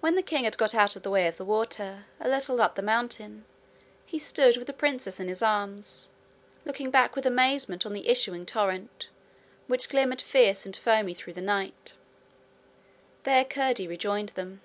[0.00, 2.76] When the king had got out of the way of the water, a little up
[2.76, 3.44] the mountain,
[4.06, 6.08] he stood with the princess in his arms,
[6.64, 9.10] looking back with amazement on the issuing torrent,
[9.66, 11.92] which glimmered fierce and foamy through the night.
[13.24, 14.62] There Curdie rejoined them.